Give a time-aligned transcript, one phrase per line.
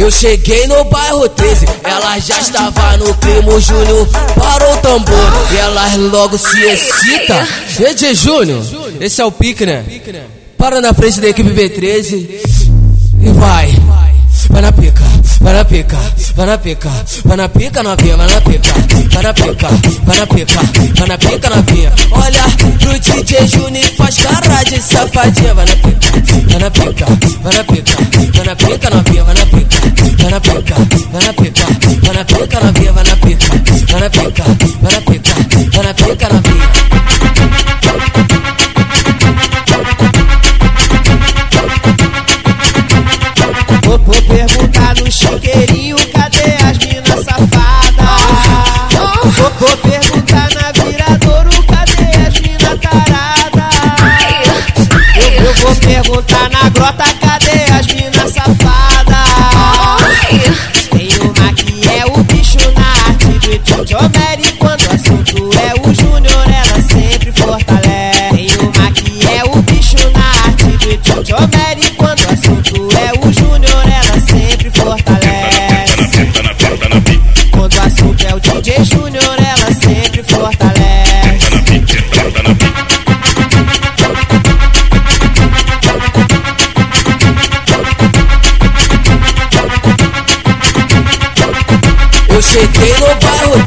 [0.00, 5.14] Eu cheguei no bairro 13, ela já estava no primo Júnior, parou o tambor
[5.52, 7.46] e ela logo se excita.
[7.76, 8.64] CG Júnior,
[8.98, 9.84] esse é o pique, né?
[10.56, 12.14] Para na frente da equipe B13
[13.20, 13.76] e vai,
[14.48, 15.02] vai na pica,
[15.38, 15.98] vai na pica,
[16.34, 16.90] vai na pica,
[17.26, 18.72] vai na pica novinha, vai na pica,
[19.12, 19.68] vai na pica,
[20.04, 20.60] vai na pica,
[20.96, 21.92] vai na pica novinha.
[22.10, 22.42] Olha
[22.78, 26.10] pro DJ e faz cara de safadinha, vai na pica,
[26.48, 27.06] vai na pica,
[27.42, 27.96] vai na pica,
[28.32, 29.24] vai na pica novinha,
[30.30, 30.76] vai na pica
[31.10, 31.66] vai na pica,
[32.02, 33.46] vai na pica, na via, vai na pica,
[33.90, 34.44] vai na pica,
[34.80, 35.34] vai na pica,
[35.72, 36.70] vai na pica na via.
[43.84, 48.06] Vou, perguntar no chiqueirinho, cadê as minas safadas?
[49.36, 53.74] Vou, vou perguntar na viradouro, cadê as minas taradas?
[55.16, 57.19] Eu, eu vou perguntar na grota,
[64.58, 68.34] Quando o assunto é o Júnior, ela sempre fortalece.
[68.34, 73.32] Tem uma que é o bicho na arte do Jomeri quando o assunto é o
[73.32, 76.30] Júnior, ela sempre fortalece.
[77.50, 80.80] Quando o assunto é o DJ Júnior, ela sempre fortalece.
[92.28, 93.59] Eu cheguei no bairro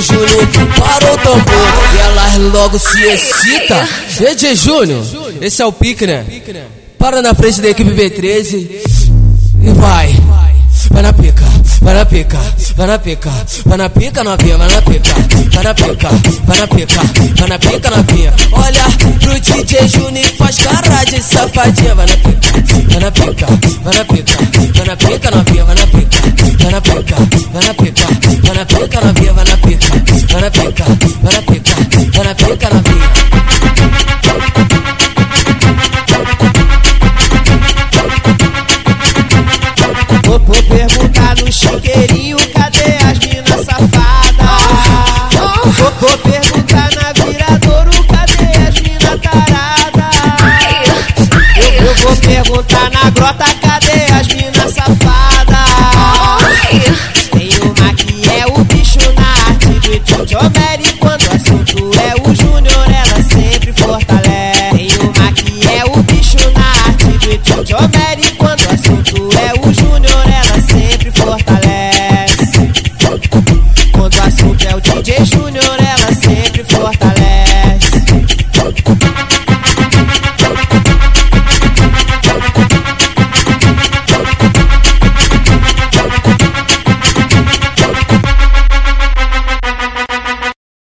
[0.00, 0.48] Júnior,
[0.78, 3.88] parou o tambor e ela logo se excita.
[4.08, 5.04] CG Júnior,
[5.40, 6.24] esse é o pique, né?
[6.98, 8.68] Para na frente da equipe B13
[9.62, 10.16] e vai,
[10.90, 11.44] vai na pica,
[11.82, 12.38] vai na pica,
[12.76, 13.30] vai na pica,
[13.66, 15.14] vai na pica novinha, vai na pica,
[15.52, 16.08] vai na pica,
[16.44, 17.00] vai na pica,
[17.36, 18.34] vai na pica novinha.
[18.52, 18.84] Olha
[19.20, 22.52] pro DJ Júnior e faz cara de safadinha, vai na pica,
[22.88, 23.46] vai na pica,
[23.82, 24.38] vai na pica,
[24.74, 26.20] vai na pica novinha, vai na pica
[26.60, 27.16] vai na pica,
[27.52, 28.06] vai na pica,
[28.42, 29.59] vai na pica na via, vai na pica,
[30.30, 30.84] para pica,
[31.22, 31.74] para pica,
[32.12, 33.20] para pica na pica.
[40.24, 44.60] Vou, perguntar no chiqueirinho, cadê as minas safadas?
[45.76, 50.14] Vou, vou perguntar na viradouro, cadê as minas taradas?
[51.56, 55.40] Eu, eu vou perguntar na grota, cadê as minas safadas?